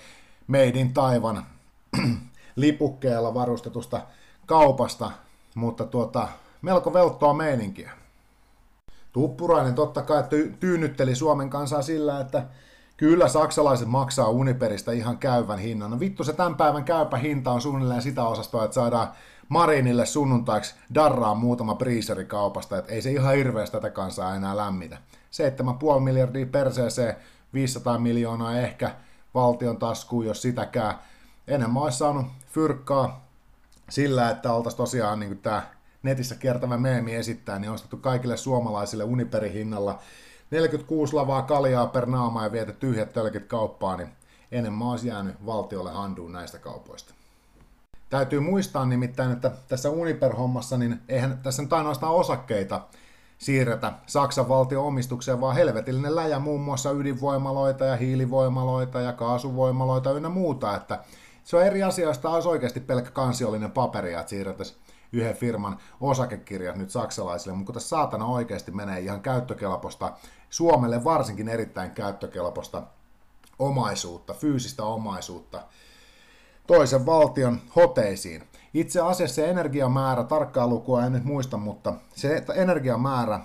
Meidin 0.47 0.93
Taivan 0.93 1.45
lipukkeella 2.55 3.33
varustetusta 3.33 4.01
kaupasta, 4.45 5.11
mutta 5.55 5.85
tuota, 5.85 6.27
melko 6.61 6.93
velttoa 6.93 7.33
meininkiä. 7.33 7.91
Tuppurainen 9.13 9.75
totta 9.75 10.01
kai 10.01 10.21
ty- 10.21 10.57
tyynnytteli 10.59 11.15
Suomen 11.15 11.49
kansaa 11.49 11.81
sillä, 11.81 12.19
että 12.19 12.45
Kyllä 12.97 13.27
saksalaiset 13.27 13.87
maksaa 13.87 14.29
Uniperistä 14.29 14.91
ihan 14.91 15.17
käyvän 15.17 15.59
hinnan. 15.59 15.91
No 15.91 15.99
vittu 15.99 16.23
se 16.23 16.33
tämän 16.33 16.55
päivän 16.55 16.83
käypä 16.83 17.17
hinta 17.17 17.51
on 17.51 17.61
suunnilleen 17.61 18.01
sitä 18.01 18.23
osastoa, 18.23 18.65
että 18.65 18.75
saadaan 18.75 19.07
Marinille 19.49 20.05
sunnuntaiksi 20.05 20.75
darraa 20.93 21.35
muutama 21.35 21.75
priiseri 21.75 22.25
kaupasta, 22.25 22.77
että 22.77 22.91
ei 22.91 23.01
se 23.01 23.11
ihan 23.11 23.35
hirveästi 23.35 23.77
tätä 23.77 23.89
kansaa 23.89 24.35
enää 24.35 24.57
lämmitä. 24.57 24.97
7,5 25.95 25.99
miljardia 25.99 26.45
perseeseen, 26.45 27.15
500 27.53 27.97
miljoonaa 27.97 28.59
ehkä 28.59 28.91
valtion 29.33 29.77
taskuun, 29.77 30.25
jos 30.25 30.41
sitäkään. 30.41 30.95
Enemmän 31.47 31.83
olisi 31.83 31.97
saanut 31.97 32.25
fyrkkaa 32.51 33.25
sillä, 33.89 34.29
että 34.29 34.53
oltaisiin 34.53 34.77
tosiaan 34.77 35.19
niin 35.19 35.37
tämä 35.37 35.63
netissä 36.03 36.35
kiertävä 36.35 36.77
meemi 36.77 37.15
esittää, 37.15 37.59
niin 37.59 37.71
ostettu 37.71 37.97
kaikille 37.97 38.37
suomalaisille 38.37 39.03
Uniperin 39.03 39.53
hinnalla 39.53 39.99
46 40.51 41.15
lavaa 41.15 41.41
kaljaa 41.41 41.87
per 41.87 42.05
naama 42.05 42.43
ja 42.43 42.51
viety 42.51 42.73
tyhjät 42.73 43.13
tölkit 43.13 43.45
kauppaan, 43.45 43.97
niin 43.97 44.09
enemmän 44.51 44.87
olisi 44.87 45.07
jäänyt 45.07 45.45
valtiolle 45.45 45.91
handuun 45.91 46.31
näistä 46.31 46.59
kaupoista. 46.59 47.13
Täytyy 48.09 48.39
muistaa 48.39 48.85
nimittäin, 48.85 49.31
että 49.31 49.51
tässä 49.67 49.89
Uniper-hommassa, 49.89 50.77
niin 50.77 51.01
eihän 51.09 51.39
tässä 51.43 51.61
nyt 51.61 51.73
ainoastaan 51.73 52.13
osakkeita 52.13 52.81
siirretä 53.37 53.93
Saksan 54.05 54.49
valtion 54.49 54.85
omistukseen, 54.85 55.41
vaan 55.41 55.55
helvetillinen 55.55 56.15
läjä 56.15 56.39
muun 56.39 56.61
muassa 56.61 56.91
ydinvoimaloita 56.91 57.85
ja 57.85 57.95
hiilivoimaloita 57.95 59.01
ja 59.01 59.13
kaasuvoimaloita 59.13 60.11
ynnä 60.11 60.29
muuta, 60.29 60.75
että 60.75 61.03
se 61.43 61.57
on 61.57 61.65
eri 61.65 61.83
asia, 61.83 62.07
jos 62.07 62.25
olisi 62.25 62.49
oikeasti 62.49 62.79
pelkkä 62.79 63.11
kansiollinen 63.11 63.71
paperi, 63.71 64.13
että 64.13 64.29
siirrettäisiin 64.29 64.79
yhden 65.11 65.35
firman 65.35 65.77
osakekirjat 66.01 66.75
nyt 66.75 66.89
saksalaisille, 66.89 67.57
mutta 67.57 67.73
tässä 67.73 67.89
saatana 67.89 68.25
oikeasti 68.25 68.71
menee 68.71 68.99
ihan 68.99 69.21
käyttökelpoista, 69.21 70.13
Suomelle 70.49 71.03
varsinkin 71.03 71.49
erittäin 71.49 71.91
käyttökelpoista 71.91 72.83
omaisuutta, 73.59 74.33
fyysistä 74.33 74.83
omaisuutta 74.83 75.61
toisen 76.67 77.05
valtion 77.05 77.61
hoteisiin. 77.75 78.43
Itse 78.73 79.01
asiassa 79.01 79.35
se 79.35 79.49
energiamäärä, 79.49 80.23
tarkkaa 80.23 80.67
lukua 80.67 81.05
en 81.05 81.11
nyt 81.11 81.23
muista, 81.23 81.57
mutta 81.57 81.93
se 82.15 82.45
energiamäärä, 82.55 83.39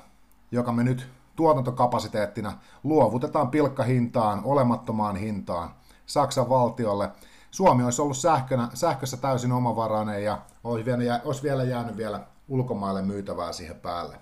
joka 0.50 0.72
me 0.72 0.84
nyt 0.84 1.08
tuotantokapasiteettina 1.36 2.52
luovutetaan 2.84 3.50
pilkkahintaan, 3.50 4.40
olemattomaan 4.44 5.16
hintaan 5.16 5.70
Saksan 6.06 6.48
valtiolle– 6.48 7.10
Suomi 7.50 7.84
olisi 7.84 8.02
ollut 8.02 8.16
sähkönä, 8.16 8.68
sähkössä 8.74 9.16
täysin 9.16 9.52
omavarainen 9.52 10.24
ja 10.24 10.38
olisi 10.64 10.84
vielä, 10.84 11.20
olisi 11.24 11.42
vielä 11.42 11.64
jäänyt 11.64 11.96
vielä 11.96 12.20
ulkomaille 12.48 13.02
myytävää 13.02 13.52
siihen 13.52 13.80
päälle. 13.80 14.16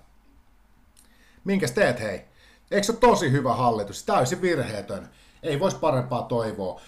Minkäs 1.43 1.71
teet 1.71 1.99
hei? 1.99 2.25
Eikö 2.71 2.85
se 2.85 2.93
tosi 2.93 3.31
hyvä 3.31 3.53
hallitus? 3.53 4.03
Täysin 4.03 4.41
virheetön. 4.41 5.09
Ei 5.43 5.59
voisi 5.59 5.77
parempaa 5.77 6.23
toivoa. 6.23 6.81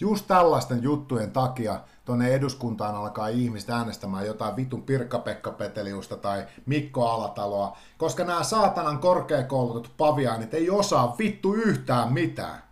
Just 0.00 0.26
tällaisten 0.26 0.82
juttujen 0.82 1.30
takia 1.30 1.80
tuonne 2.04 2.28
eduskuntaan 2.28 2.94
alkaa 2.94 3.28
ihmiset 3.28 3.70
äänestämään 3.70 4.26
jotain 4.26 4.56
vitun 4.56 4.82
Pirkka-Pekka 4.82 5.50
Peteliusta 5.50 6.16
tai 6.16 6.46
Mikko 6.66 7.08
Alataloa, 7.08 7.76
koska 7.98 8.24
nämä 8.24 8.42
saatanan 8.42 8.98
korkeakoulutut 8.98 9.92
paviaanit 9.96 10.54
ei 10.54 10.70
osaa 10.70 11.14
vittu 11.18 11.54
yhtään 11.54 12.12
mitään. 12.12 12.65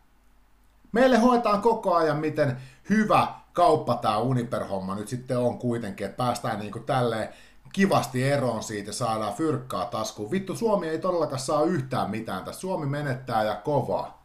Meille 0.94 1.18
hoitaan 1.18 1.62
koko 1.62 1.94
ajan, 1.94 2.16
miten 2.16 2.56
hyvä 2.90 3.28
kauppa 3.52 3.94
tämä 3.94 4.18
Uniper-homma 4.18 4.94
nyt 4.94 5.08
sitten 5.08 5.38
on 5.38 5.58
kuitenkin, 5.58 6.06
että 6.06 6.16
päästään 6.16 6.58
niinku 6.58 6.78
tälleen 6.78 7.28
kivasti 7.72 8.22
eroon 8.22 8.62
siitä, 8.62 8.92
saadaan 8.92 9.34
fyrkkaa 9.34 9.86
taskuun. 9.86 10.30
Vittu, 10.30 10.56
Suomi 10.56 10.88
ei 10.88 10.98
todellakaan 10.98 11.38
saa 11.38 11.62
yhtään 11.62 12.10
mitään 12.10 12.44
tässä. 12.44 12.60
Suomi 12.60 12.86
menettää 12.86 13.42
ja 13.44 13.54
kovaa. 13.54 14.24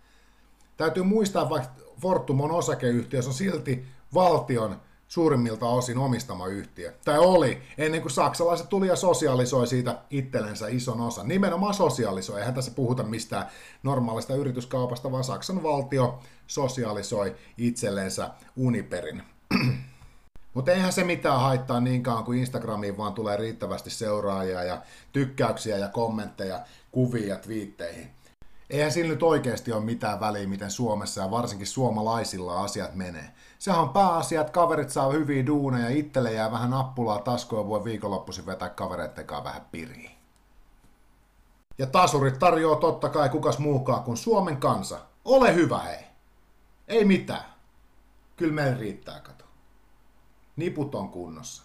Täytyy 0.78 1.04
muistaa, 1.04 1.50
vaikka 1.50 1.70
Fortum 2.02 2.42
on 2.42 2.52
osakeyhtiö, 2.52 3.22
on 3.28 3.34
silti 3.34 3.88
valtion 4.14 4.82
suurimmilta 5.10 5.66
osin 5.66 5.98
omistama 5.98 6.48
yhtiö. 6.48 6.94
Tai 7.06 7.20
oli, 7.20 7.62
ennen 7.78 8.02
kuin 8.02 8.12
saksalaiset 8.12 8.70
tuli 8.70 8.88
ja 8.88 8.96
sosialisoi 8.96 9.68
siitä 9.68 9.98
itsellensä 10.10 10.68
ison 10.68 11.02
osan. 11.02 11.28
Nimenomaan 11.28 11.74
sosialisoi, 11.74 12.40
eihän 12.40 12.54
tässä 12.54 12.72
puhuta 12.72 13.04
mistään 13.04 13.48
normaalista 13.84 14.36
yrityskaupasta, 14.36 15.12
vaan 15.12 15.24
Saksan 15.24 15.64
valtio 15.64 16.20
sosialisoi 16.48 17.36
itsellensä 17.58 18.30
Uniperin. 18.56 19.24
Mutta 20.54 20.72
eihän 20.72 20.94
se 20.94 21.04
mitään 21.04 21.40
haittaa 21.40 21.80
niinkaan, 21.80 22.24
kun 22.24 22.36
Instagramiin 22.36 22.98
vaan 22.98 23.14
tulee 23.14 23.38
riittävästi 23.38 23.90
seuraajia 23.90 24.64
ja 24.64 24.82
tykkäyksiä 25.14 25.78
ja 25.78 25.88
kommentteja, 25.88 26.60
kuvia 26.92 27.28
ja 27.28 27.36
twiitteihin. 27.36 28.19
Eihän 28.70 28.92
sillä 28.92 29.10
nyt 29.10 29.24
oikeasti 29.24 29.72
ole 29.72 29.84
mitään 29.84 30.20
väliä, 30.20 30.48
miten 30.48 30.72
Suomessa 30.72 31.22
ja 31.22 31.32
varsinkin 31.32 31.68
suomalaisilla 31.68 32.64
asiat 32.64 32.96
menee. 32.96 33.32
Sehän 33.60 33.82
on 33.82 33.90
pääasia, 33.90 34.42
että 34.42 34.54
kaverit 34.54 34.90
saa 34.90 35.12
hyviä 35.12 35.46
duuneja, 35.46 35.90
itselle 35.90 36.34
jää 36.34 36.52
vähän 36.52 36.70
nappulaa 36.70 37.20
taskuun 37.20 37.62
ja 37.62 37.68
voi 37.68 37.84
viikonloppuisin 37.84 38.46
vetää 38.46 38.70
kavereiden 38.70 39.26
kanssa 39.26 39.44
vähän 39.44 39.68
piriin. 39.72 40.12
Ja 41.78 41.88
tasurit 41.88 42.40
tarjoaa 42.40 42.80
totta 42.80 43.10
kai 43.10 43.30
kukas 43.30 43.60
muukaan 43.60 44.04
kuin 44.04 44.18
Suomen 44.18 44.58
kansa. 44.58 45.00
Ole 45.26 45.56
hyvä 45.56 45.80
hei! 45.80 46.04
Ei 46.88 47.06
mitään. 47.06 47.46
Kyllä 48.38 48.54
meillä 48.54 48.78
riittää, 48.78 49.20
kato. 49.20 49.46
Niput 50.56 50.96
on 50.96 51.10
kunnossa. 51.10 51.64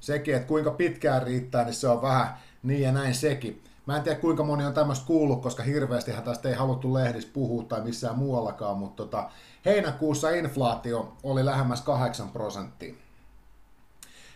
Sekin, 0.00 0.34
että 0.34 0.48
kuinka 0.48 0.70
pitkään 0.70 1.22
riittää, 1.22 1.64
niin 1.64 1.74
se 1.74 1.88
on 1.88 2.02
vähän 2.02 2.38
niin 2.62 2.82
ja 2.82 2.92
näin 2.92 3.14
sekin. 3.14 3.64
Mä 3.86 3.96
en 3.96 4.02
tiedä 4.02 4.20
kuinka 4.20 4.44
moni 4.44 4.64
on 4.66 4.74
tämmöistä 4.74 5.06
kuullut, 5.06 5.42
koska 5.42 5.62
hirveästi 5.62 6.12
tästä 6.24 6.48
ei 6.48 6.54
haluttu 6.54 6.94
lehdissä 6.94 7.30
puhua 7.32 7.62
tai 7.62 7.80
missään 7.80 8.18
muuallakaan, 8.18 8.76
mutta 8.76 9.02
tota, 9.02 9.30
heinäkuussa 9.64 10.30
inflaatio 10.30 11.12
oli 11.22 11.44
lähemmäs 11.44 11.82
8 11.82 12.28
prosenttia. 12.28 12.94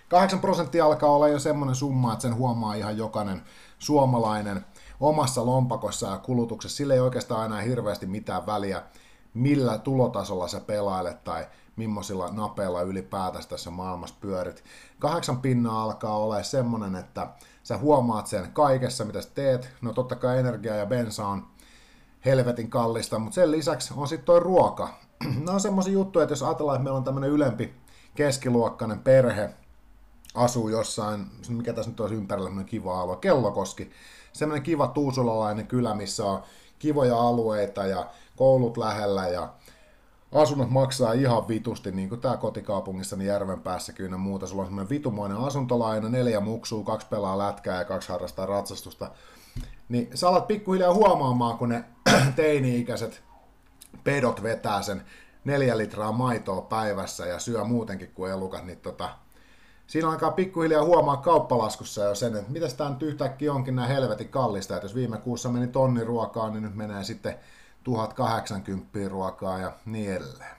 8 0.09 0.40
prosenttia 0.40 0.85
alkaa 0.85 1.11
olla 1.11 1.28
jo 1.28 1.38
semmoinen 1.38 1.75
summa, 1.75 2.12
että 2.12 2.23
sen 2.23 2.35
huomaa 2.35 2.75
ihan 2.75 2.97
jokainen 2.97 3.42
suomalainen 3.78 4.64
omassa 5.00 5.47
lompakossa 5.47 6.07
ja 6.07 6.19
kulutuksessa. 6.19 6.76
Sillä 6.76 6.95
ei 6.95 7.00
oikeastaan 7.00 7.47
enää 7.47 7.61
hirveästi 7.61 8.07
mitään 8.07 8.47
väliä, 8.47 8.83
millä 9.35 9.78
tulotasolla 9.78 10.49
sä 10.49 10.61
pelailet 10.61 11.25
tai 11.25 11.47
millaisilla 11.76 12.28
napeilla 12.33 12.83
ylipäätänsä 12.83 13.49
tässä 13.49 13.71
maailmassa 13.71 14.16
pyörit. 14.21 14.64
Kahdeksan 14.99 15.40
pinnaa 15.40 15.83
alkaa 15.83 16.16
olla 16.16 16.42
semmoinen, 16.42 16.97
että 16.97 17.28
sä 17.75 17.79
huomaat 17.79 18.27
sen 18.27 18.53
kaikessa, 18.53 19.05
mitä 19.05 19.21
sä 19.21 19.31
teet. 19.35 19.71
No 19.81 19.93
totta 19.93 20.17
kai 20.17 20.39
energia 20.39 20.75
ja 20.77 20.87
bensa 20.87 21.27
on 21.27 21.47
helvetin 22.25 22.71
kallista, 22.71 23.19
mutta 23.19 23.35
sen 23.35 23.50
lisäksi 23.50 23.95
on 23.97 24.09
sitten 24.09 24.27
toi 24.27 24.41
ruoka. 24.41 24.89
No 25.45 25.53
on 25.53 25.61
semmoisia 25.61 25.93
juttuja, 25.93 26.23
että 26.23 26.33
jos 26.33 26.43
ajatellaan, 26.43 26.77
että 26.77 26.85
meillä 26.85 26.97
on 26.97 27.05
tämmöinen 27.05 27.31
ylempi 27.31 27.75
keskiluokkainen 28.15 28.99
perhe, 28.99 29.50
asuu 30.35 30.69
jossain, 30.69 31.27
mikä 31.49 31.73
tässä 31.73 31.91
nyt 31.91 32.00
olisi 32.00 32.15
ympärillä 32.15 32.65
kiva 32.65 33.00
alue, 33.00 33.17
Kellokoski, 33.17 33.91
semmoinen 34.33 34.62
kiva 34.62 34.89
tuusulalainen 34.89 35.67
kylä, 35.67 35.95
missä 35.95 36.25
on 36.25 36.43
kivoja 36.79 37.17
alueita 37.17 37.87
ja 37.87 38.07
koulut 38.37 38.77
lähellä 38.77 39.29
ja 39.29 39.49
asunnot 40.33 40.71
maksaa 40.71 41.13
ihan 41.13 41.49
vitusti, 41.49 41.93
niin 41.93 42.09
kuin 42.09 42.21
tää 42.21 42.37
kotikaupungissa 42.37 43.23
järven 43.23 43.61
päässä 43.61 43.93
kyllä 43.93 44.17
muuta. 44.17 44.47
Sulla 44.47 44.63
on 44.63 44.67
semmoinen 44.67 44.91
vitumoinen 44.91 45.39
asuntolaina, 45.39 46.09
neljä 46.09 46.41
muksuu, 46.41 46.85
kaksi 46.85 47.07
pelaa 47.11 47.39
lätkää 47.39 47.79
ja 47.79 47.85
kaksi 47.85 48.09
harrastaa 48.09 48.47
ratsastusta. 48.47 49.11
Niin 49.89 50.11
sä 50.15 50.29
alat 50.29 50.47
pikkuhiljaa 50.47 50.95
huomaamaan, 50.95 51.59
kun 51.59 51.69
ne 51.69 51.85
teini-ikäiset 52.37 53.23
pedot 54.05 54.43
vetää 54.43 54.83
sen 54.83 55.03
neljä 55.45 55.79
litraa 55.79 56.13
maitoa 56.13 56.61
päivässä 56.61 57.27
ja 57.27 57.39
syö 57.39 57.65
muutenkin 57.65 58.11
kuin 58.15 58.33
elukat, 58.33 58.67
niin 58.67 58.79
tota, 58.79 59.09
siinä 59.87 60.11
alkaa 60.11 60.31
pikkuhiljaa 60.31 60.85
huomaa 60.85 61.17
kauppalaskussa 61.17 62.05
jo 62.05 62.15
sen, 62.15 62.37
että 62.37 62.53
mitäs 62.53 62.75
tää 62.75 62.91
nyt 62.91 63.03
yhtäkkiä 63.03 63.53
onkin 63.53 63.77
näin 63.77 63.89
helvetin 63.89 64.29
kallista, 64.29 64.77
että 64.77 64.85
jos 64.85 64.95
viime 64.95 65.19
kuussa 65.19 65.49
meni 65.49 65.67
tonni 65.67 66.05
ruokaa, 66.05 66.51
niin 66.51 66.63
nyt 66.63 66.75
menee 66.75 67.05
sitten 67.05 67.35
1080 67.85 68.99
ruokaa 69.09 69.59
ja 69.59 69.73
niin 69.87 70.13
edelleen. 70.13 70.57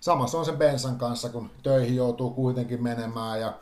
Samassa 0.00 0.38
on 0.38 0.44
sen 0.44 0.56
bensan 0.56 0.98
kanssa, 0.98 1.28
kun 1.28 1.50
töihin 1.62 1.96
joutuu 1.96 2.30
kuitenkin 2.30 2.82
menemään 2.82 3.40
ja 3.40 3.52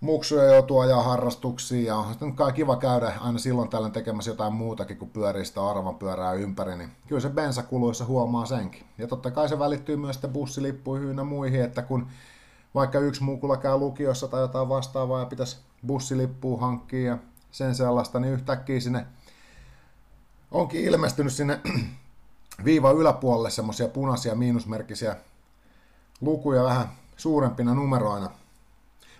muksuja 0.00 0.44
joutuu 0.44 0.78
ajaa 0.78 1.02
harrastuksiin 1.02 1.84
ja 1.84 1.96
on 1.96 2.08
sitten 2.08 2.34
kiva 2.54 2.76
käydä 2.76 3.12
aina 3.20 3.38
silloin 3.38 3.68
tällöin 3.68 3.92
tekemässä 3.92 4.30
jotain 4.30 4.52
muutakin 4.52 4.96
kuin 4.96 5.10
pyörii 5.10 5.44
sitä 5.44 5.66
arvan 5.66 5.94
pyörää 5.94 6.32
ympäri, 6.32 6.76
niin 6.76 6.90
kyllä 7.06 7.20
se 7.20 7.28
bensakuluissa 7.28 8.04
huomaa 8.04 8.46
senkin. 8.46 8.86
Ja 8.98 9.06
totta 9.06 9.30
kai 9.30 9.48
se 9.48 9.58
välittyy 9.58 9.96
myös 9.96 10.14
sitten 10.16 10.32
bussilippuihin 10.32 11.16
ja 11.16 11.24
muihin, 11.24 11.62
että 11.62 11.82
kun 11.82 12.06
vaikka 12.74 12.98
yksi 12.98 13.22
mukula 13.22 13.56
käy 13.56 13.78
lukiossa 13.78 14.28
tai 14.28 14.40
jotain 14.40 14.68
vastaavaa 14.68 15.20
ja 15.20 15.26
pitäisi 15.26 15.56
bussilippua 15.86 16.60
hankkia 16.60 17.12
ja 17.12 17.18
sen 17.50 17.74
sellaista, 17.74 18.20
niin 18.20 18.32
yhtäkkiä 18.32 18.80
sinne 18.80 19.06
onkin 20.52 20.84
ilmestynyt 20.84 21.32
sinne 21.32 21.60
viiva 22.64 22.90
yläpuolelle 22.90 23.50
semmoisia 23.50 23.88
punaisia 23.88 24.34
miinusmerkkisiä 24.34 25.16
lukuja 26.20 26.62
vähän 26.62 26.88
suurempina 27.16 27.74
numeroina. 27.74 28.30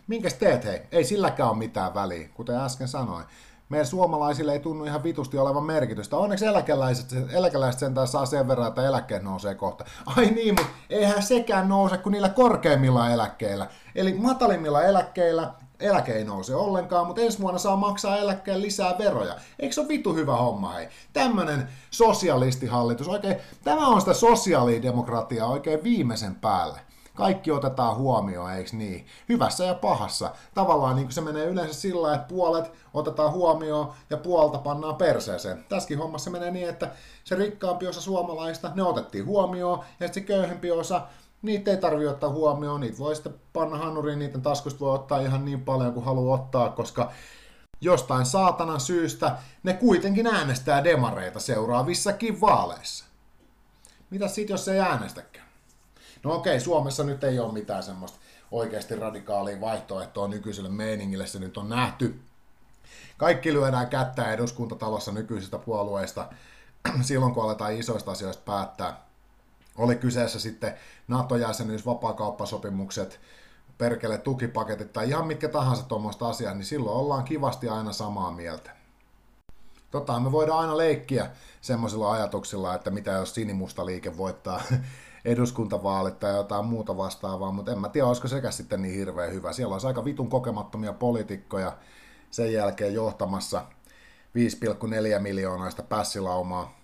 Minkäs 0.07 0.35
teet 0.35 0.65
hei? 0.65 0.81
Ei 0.93 1.05
silläkään 1.05 1.49
ole 1.49 1.59
mitään 1.59 1.95
väliä, 1.95 2.29
kuten 2.35 2.57
äsken 2.57 2.89
sanoin. 2.89 3.25
meidän 3.69 3.87
suomalaisille 3.87 4.53
ei 4.53 4.61
tunnu 4.61 4.85
ihan 4.85 5.03
vitusti 5.03 5.39
olevan 5.39 5.65
merkitystä. 5.65 6.17
Onneksi 6.17 6.47
eläkeläiset, 6.47 7.15
eläkeläiset 7.33 7.79
sentään 7.79 8.09
saa 8.09 8.27
sen 8.27 8.49
verran, 8.49 8.69
että 8.69 8.87
eläkkeet 8.87 9.23
nousee 9.23 9.55
kohta. 9.55 9.85
Ai 10.07 10.27
niin, 10.27 10.55
mutta 10.55 10.73
eihän 10.91 11.23
sekään 11.23 11.69
nouse 11.69 11.99
kuin 11.99 12.12
niillä 12.12 12.29
korkeimmilla 12.29 13.11
eläkkeillä. 13.11 13.67
Eli 13.95 14.12
matalimmilla 14.12 14.83
eläkkeillä 14.83 15.55
eläke 15.83 16.12
ei 16.12 16.25
nouse 16.25 16.55
ollenkaan, 16.55 17.07
mutta 17.07 17.23
ensi 17.23 17.41
vuonna 17.41 17.59
saa 17.59 17.77
maksaa 17.77 18.17
eläkkeen 18.17 18.62
lisää 18.62 18.99
veroja. 18.99 19.35
Eikö 19.59 19.75
se 19.75 19.81
ole 19.81 19.89
vitu 19.89 20.15
hyvä 20.15 20.37
homma, 20.37 20.73
hei? 20.73 20.89
Tämmönen 21.12 21.69
sosialistihallitus, 21.91 23.09
oikein, 23.09 23.37
tämä 23.65 23.87
on 23.87 24.01
sitä 24.01 24.15
sosiaalidemokratiaa 24.15 25.49
oikein 25.49 25.85
viimeisen 25.85 26.35
päälle 26.35 26.81
kaikki 27.15 27.51
otetaan 27.51 27.97
huomioon, 27.97 28.53
eikö 28.53 28.71
niin? 28.73 29.07
Hyvässä 29.29 29.65
ja 29.65 29.75
pahassa. 29.75 30.31
Tavallaan 30.55 30.97
niin 30.97 31.07
kuin 31.07 31.12
se 31.12 31.21
menee 31.21 31.47
yleensä 31.47 31.75
sillä 31.75 32.15
että 32.15 32.27
puolet 32.29 32.73
otetaan 32.95 33.33
huomioon 33.33 33.93
ja 34.11 34.17
puolta 34.17 34.59
pannaan 34.59 34.97
perseeseen. 34.97 35.65
Tässäkin 35.69 35.99
hommassa 35.99 36.31
menee 36.31 36.51
niin, 36.51 36.69
että 36.69 36.91
se 37.25 37.35
rikkaampi 37.35 37.87
osa 37.87 38.01
suomalaista, 38.01 38.71
ne 38.75 38.83
otettiin 38.83 39.27
huomioon, 39.27 39.79
ja 40.01 40.07
sitten 40.07 40.23
se 40.23 40.27
köyhempi 40.27 40.71
osa, 40.71 41.03
niitä 41.43 41.71
ei 41.71 41.77
tarvitse 41.77 42.11
ottaa 42.11 42.31
huomioon, 42.31 42.81
niitä 42.81 42.99
voi 42.99 43.15
sitten 43.15 43.35
panna 43.53 43.79
hanuriin, 43.79 44.19
niiden 44.19 44.43
taskusta 44.43 44.81
voi 44.81 44.95
ottaa 44.95 45.21
ihan 45.21 45.45
niin 45.45 45.65
paljon 45.65 45.93
kuin 45.93 46.05
haluaa 46.05 46.35
ottaa, 46.35 46.71
koska 46.71 47.13
jostain 47.81 48.27
saatanan 48.27 48.81
syystä 48.81 49.37
ne 49.63 49.73
kuitenkin 49.73 50.27
äänestää 50.27 50.85
demareita 50.85 51.41
seuraavissakin 51.41 52.41
vaaleissa. 52.41 53.05
Mitä 54.11 54.29
sitten, 54.29 54.55
jos 54.55 54.69
ei 54.69 54.81
äänestäkään? 54.81 55.47
No 56.25 56.35
okei, 56.35 56.61
Suomessa 56.61 57.05
nyt 57.05 57.25
ei 57.25 57.39
ole 57.39 57.53
mitään 57.53 57.83
semmoista 57.83 58.19
oikeasti 58.51 58.97
radikaalia 58.97 59.61
vaihtoehtoa 59.61 60.29
nykyiselle 60.29 60.69
meiningille, 60.69 61.27
se 61.27 61.39
nyt 61.39 61.57
on 61.57 61.69
nähty. 61.69 62.21
Kaikki 63.17 63.53
lyödään 63.53 63.89
kättä 63.89 64.33
eduskuntatalossa 64.33 65.13
nykyisistä 65.13 65.59
puolueista 65.59 66.29
silloin, 67.03 67.35
kun 67.35 67.45
aletaan 67.45 67.77
isoista 67.77 68.11
asioista 68.11 68.43
päättää. 68.45 69.12
Oli 69.79 69.97
kyseessä 69.97 70.41
sitten 70.41 70.75
NATO-jäsenyys, 71.09 71.87
vapaakauppasopimukset, 71.87 73.21
perkele 73.79 74.19
tukipaketit 74.19 74.93
tai 74.93 75.09
ihan 75.09 75.26
mitkä 75.26 75.49
tahansa 75.49 75.83
tuommoista 75.83 76.29
asiaa, 76.29 76.55
niin 76.55 76.64
silloin 76.64 76.97
ollaan 76.97 77.25
kivasti 77.25 77.69
aina 77.69 77.93
samaa 77.93 78.31
mieltä. 78.33 78.71
Tota, 79.91 80.21
me 80.21 80.33
voidaan 80.33 80.61
aina 80.61 80.76
leikkiä 80.76 81.31
semmoisilla 81.61 82.12
ajatuksilla, 82.12 82.75
että 82.75 82.91
mitä 82.91 83.11
jos 83.11 83.35
sinimusta 83.35 83.87
liike 83.87 84.17
voittaa 84.17 84.61
eduskuntavaalit 85.25 86.21
tai 86.21 86.35
jotain 86.37 86.64
muuta 86.64 86.97
vastaavaa, 86.97 87.52
mutta 87.52 87.73
en 87.73 87.79
mä 87.79 87.88
tiedä, 87.88 88.07
olisiko 88.07 88.29
sekä 88.29 88.50
sitten 88.50 88.83
niin 88.83 88.95
hirveän 88.95 89.33
hyvä. 89.33 89.52
Siellä 89.52 89.73
olisi 89.73 89.87
aika 89.87 90.05
vitun 90.05 90.29
kokemattomia 90.29 90.93
poliitikkoja 90.93 91.76
sen 92.31 92.52
jälkeen 92.52 92.95
johtamassa 92.95 93.64
5,4 95.14 95.19
miljoonaista 95.19 95.83
pässilaumaa, 95.83 96.82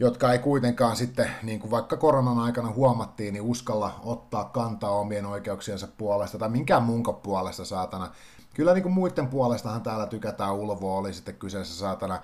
jotka 0.00 0.32
ei 0.32 0.38
kuitenkaan 0.38 0.96
sitten, 0.96 1.30
niin 1.42 1.60
kuin 1.60 1.70
vaikka 1.70 1.96
koronan 1.96 2.38
aikana 2.38 2.70
huomattiin, 2.72 3.34
niin 3.34 3.42
uskalla 3.42 4.00
ottaa 4.04 4.44
kantaa 4.44 4.90
omien 4.90 5.26
oikeuksiensa 5.26 5.88
puolesta 5.98 6.38
tai 6.38 6.48
minkään 6.48 6.82
muunko 6.82 7.12
puolesta 7.12 7.64
saatana. 7.64 8.10
Kyllä 8.54 8.74
niin 8.74 8.82
kuin 8.82 8.92
muiden 8.92 9.26
puolestahan 9.26 9.82
täällä 9.82 10.06
tykätään 10.06 10.54
ulvoa, 10.54 10.98
oli 10.98 11.12
sitten 11.14 11.34
kyseessä 11.34 11.78
saatana 11.78 12.20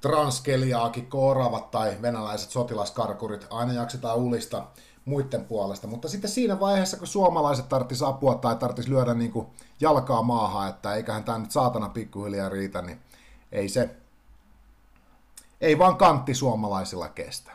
transkeliaaki, 0.00 1.02
kooravat 1.02 1.70
tai 1.70 1.96
venäläiset 2.02 2.50
sotilaskarkurit, 2.50 3.46
aina 3.50 3.72
jaksetaan 3.72 4.16
ulista 4.16 4.66
muiden 5.04 5.44
puolesta. 5.44 5.86
Mutta 5.86 6.08
sitten 6.08 6.30
siinä 6.30 6.60
vaiheessa, 6.60 6.96
kun 6.96 7.06
suomalaiset 7.06 7.68
tarttis 7.68 8.02
apua 8.02 8.34
tai 8.34 8.56
tarttis 8.56 8.88
lyödä 8.88 9.14
niin 9.14 9.32
kuin 9.32 9.46
jalkaa 9.80 10.22
maahan, 10.22 10.68
että 10.68 10.94
eiköhän 10.94 11.24
tämä 11.24 11.38
nyt 11.38 11.50
saatana 11.50 11.88
pikkuhiljaa 11.88 12.48
riitä, 12.48 12.82
niin 12.82 13.00
ei 13.52 13.68
se, 13.68 13.96
ei 15.60 15.78
vaan 15.78 15.96
kantti 15.96 16.34
suomalaisilla 16.34 17.08
kestä. 17.08 17.52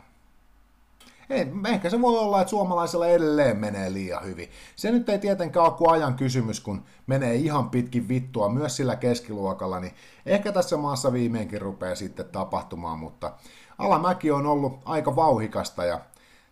Ei, 1.29 1.48
ehkä 1.67 1.90
se 1.90 2.01
voi 2.01 2.20
olla, 2.20 2.42
että 2.42 2.50
suomalaisilla 2.50 3.07
edelleen 3.07 3.57
menee 3.57 3.94
liian 3.94 4.25
hyvin. 4.25 4.50
Se 4.75 4.92
nyt 4.92 5.09
ei 5.09 5.20
tietenkään 5.20 5.66
ole 5.66 5.74
kuin 5.74 5.92
ajan 5.92 6.14
kysymys, 6.14 6.59
kun 6.59 6.83
menee 7.07 7.35
ihan 7.35 7.70
pitkin 7.70 8.07
vittua 8.07 8.50
myös 8.50 8.75
sillä 8.75 8.96
keskiluokalla, 8.96 9.79
niin 9.79 9.94
ehkä 10.25 10.51
tässä 10.51 10.77
maassa 10.77 11.14
viimeinkin 11.14 11.61
rupeaa 11.61 11.96
sitten 11.96 12.25
tapahtumaan, 12.25 13.00
mutta 13.00 13.33
alamäki 13.77 14.31
on 14.31 14.46
ollut 14.46 14.79
aika 14.85 15.16
vauhikasta 15.16 15.85
ja 15.85 16.00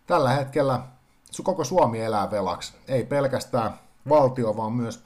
tällä 0.06 0.30
hetkellä 0.30 0.80
koko 1.42 1.64
Suomi 1.64 2.00
elää 2.00 2.30
velaksi. 2.30 2.72
Ei 2.88 3.04
pelkästään 3.04 3.72
valtio, 4.08 4.56
vaan 4.56 4.72
myös 4.72 5.04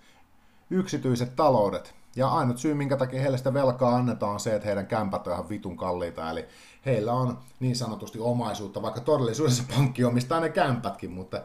yksityiset 0.71 1.37
taloudet. 1.37 1.95
Ja 2.17 2.29
ainut 2.29 2.59
syy, 2.59 2.75
minkä 2.75 2.97
takia 2.97 3.21
heille 3.21 3.39
sitä 3.39 3.55
velkaa 3.55 3.97
annetaan, 3.97 4.33
on 4.33 4.41
se, 4.41 4.55
että 4.55 4.67
heidän 4.67 4.87
kämpät 4.87 5.27
on 5.27 5.33
ihan 5.33 5.49
vitun 5.49 5.77
kalliita. 5.77 6.31
Eli 6.31 6.47
heillä 6.87 7.13
on 7.13 7.39
niin 7.61 7.77
sanotusti 7.77 8.19
omaisuutta, 8.19 8.83
vaikka 8.83 9.01
todellisuudessa 9.01 9.65
pankki 9.75 10.05
omistaa 10.05 10.41
ne 10.41 10.49
kämpätkin, 10.49 11.11
mutta 11.11 11.41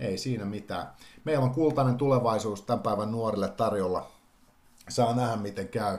ei 0.00 0.18
siinä 0.18 0.44
mitään. 0.44 0.86
Meillä 1.24 1.44
on 1.44 1.50
kultainen 1.50 1.96
tulevaisuus 1.96 2.62
tämän 2.62 2.82
päivän 2.82 3.12
nuorille 3.12 3.48
tarjolla. 3.48 4.10
Saa 4.88 5.14
nähdä, 5.14 5.36
miten 5.36 5.68
käy. 5.68 5.98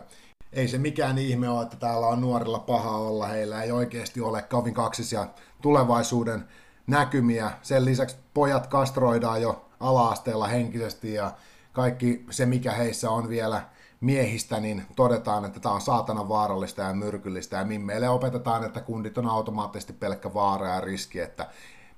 Ei 0.53 0.67
se 0.67 0.77
mikään 0.77 1.17
ihme 1.17 1.49
ole, 1.49 1.63
että 1.63 1.77
täällä 1.77 2.07
on 2.07 2.21
nuorilla 2.21 2.59
paha 2.59 2.97
olla. 2.97 3.27
Heillä 3.27 3.63
ei 3.63 3.71
oikeasti 3.71 4.21
ole 4.21 4.41
kovin 4.41 4.73
kaksisia 4.73 5.27
tulevaisuuden 5.61 6.47
näkymiä. 6.87 7.51
Sen 7.61 7.85
lisäksi 7.85 8.15
pojat 8.33 8.67
kastroidaan 8.67 9.41
jo 9.41 9.65
ala-asteella 9.79 10.47
henkisesti 10.47 11.13
ja 11.13 11.31
kaikki 11.73 12.25
se, 12.29 12.45
mikä 12.45 12.71
heissä 12.71 13.09
on 13.11 13.29
vielä 13.29 13.61
miehistä, 14.05 14.59
niin 14.59 14.85
todetaan, 14.95 15.45
että 15.45 15.59
tämä 15.59 15.75
on 15.75 15.81
saatana 15.81 16.29
vaarallista 16.29 16.81
ja 16.81 16.93
myrkyllistä, 16.93 17.57
ja 17.57 17.65
meille 17.79 18.09
opetetaan, 18.09 18.63
että 18.63 18.81
kundit 18.81 19.17
on 19.17 19.27
automaattisesti 19.27 19.93
pelkkä 19.93 20.33
vaara 20.33 20.67
ja 20.67 20.81
riski, 20.81 21.19
että 21.19 21.47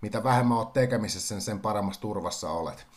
mitä 0.01 0.23
vähemmän 0.23 0.57
olet 0.57 0.73
tekemisessä, 0.73 1.27
sen, 1.27 1.41
sen 1.41 1.59
paremmassa 1.59 2.01
turvassa 2.01 2.49
olet. 2.49 2.87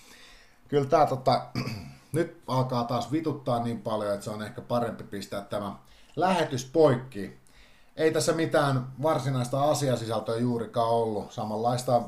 Kyllä 0.69 0.87
tämä 0.87 1.07
tota, 1.07 1.47
nyt 2.13 2.43
alkaa 2.47 2.85
taas 2.85 3.13
vituttaa 3.13 3.65
niin 3.65 3.83
paljon, 3.83 4.15
että 4.15 4.25
se 4.25 4.31
on 4.31 4.43
ehkä 4.43 4.61
parempi 4.61 5.05
pistää 5.05 5.41
tämä 5.41 5.77
lähetys 6.17 6.65
poikki. 6.65 7.41
Ei 7.97 8.13
tässä 8.13 8.33
mitään 8.33 8.87
varsinaista 9.03 9.65
asiasisältöä 9.65 10.37
juurikaan 10.37 10.89
ollut. 10.89 11.33
Samanlaista 11.33 12.03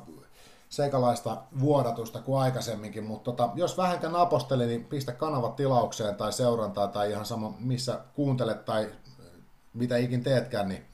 sekalaista 0.73 1.37
vuodatusta 1.61 2.21
kuin 2.21 2.41
aikaisemminkin, 2.41 3.05
mutta 3.05 3.33
tota, 3.33 3.53
jos 3.55 3.77
vähänkään 3.77 4.17
aposteli, 4.17 4.67
niin 4.67 4.85
pistä 4.85 5.13
kanavat 5.13 5.57
tilaukseen 5.57 6.15
tai 6.15 6.33
seurantaa 6.33 6.89
tai 6.89 7.11
ihan 7.11 7.27
sama 7.27 7.55
missä 7.59 8.01
kuuntelet 8.15 8.65
tai 8.65 8.93
mitä 9.75 9.97
ikin 9.97 10.25
teetkään, 10.25 10.69
niin 10.69 10.85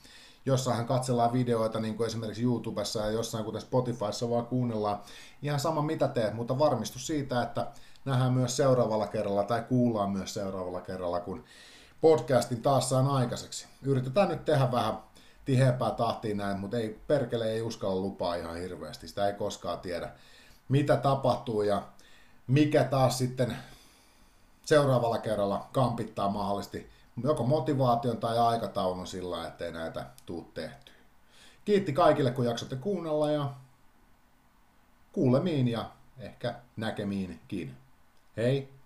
jossain 0.47 0.87
katsellaan 0.87 1.33
videoita 1.33 1.81
niin 1.81 1.97
kuin 1.97 2.07
esimerkiksi 2.07 2.43
YouTubessa 2.43 3.01
ja 3.01 3.11
jossain 3.11 3.45
kuten 3.45 3.61
Spotifyssa 3.61 4.31
vaan 4.31 4.47
kuunnellaan 4.47 5.01
ihan 5.43 5.61
sama 5.61 5.83
mitä 5.83 6.09
teet, 6.09 6.35
mutta 6.35 6.59
varmistu 6.59 6.99
siitä, 6.99 7.43
että 7.43 7.67
nähdään 8.05 8.33
myös 8.33 8.57
seuraavalla 8.57 9.07
kerralla 9.07 9.45
tai 9.45 9.63
kuullaan 9.63 10.11
myös 10.11 10.35
seuraavalla 10.35 10.81
kerralla, 10.81 11.21
kun 11.21 11.45
podcastin 12.01 12.63
taas 12.63 12.89
saan 12.89 13.07
aikaiseksi. 13.07 13.67
Yritetään 13.83 14.29
nyt 14.29 14.45
tehdä 14.45 14.73
vähän 14.73 14.99
tiheämpää 15.49 15.91
tahtiin 15.91 16.37
näin, 16.37 16.59
mutta 16.59 16.77
ei, 16.77 17.01
perkele 17.07 17.53
ei 17.53 17.63
uskalla 17.63 18.01
lupaa 18.01 18.35
ihan 18.35 18.57
hirveästi. 18.57 19.09
Sitä 19.09 19.27
ei 19.27 19.33
koskaan 19.33 19.81
tiedä, 19.81 20.11
mitä 20.69 20.97
tapahtuu 20.97 21.63
ja 21.63 21.83
mikä 22.47 22.85
taas 22.85 23.19
sitten 23.19 23.57
seuraavalla 24.65 25.19
kerralla 25.19 25.69
kampittaa 25.73 26.29
mahdollisesti 26.29 26.91
joko 27.23 27.45
motivaation 27.45 28.17
tai 28.17 28.39
aikataulun 28.39 29.07
sillä, 29.07 29.47
ettei 29.47 29.73
näitä 29.73 30.07
tuu 30.27 30.51
tehty. 30.55 30.93
Kiitti 31.65 31.93
kaikille, 31.93 32.31
kun 32.31 32.45
jaksotte 32.45 32.77
kuunnella 32.77 33.31
ja 33.31 33.51
kuulemiin 35.13 35.69
ja 35.69 35.91
ehkä 36.19 36.55
näkemiinkin. 36.77 37.77
Hei! 38.37 38.78